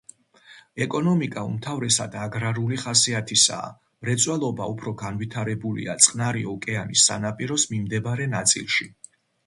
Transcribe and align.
ეკონომიკა 0.85 1.43
უმთავრესად 1.49 2.17
აგრარული 2.21 2.79
ხასიათისაა, 2.85 3.69
მრეწველობა 4.07 4.69
უფრო 4.75 4.97
განვითარებულია 5.05 5.99
წყნარი 6.07 6.45
ოკეანის 6.59 7.09
სანაპიროს 7.13 7.71
მიმდებარე 7.77 8.31
ნაწილში. 8.39 8.95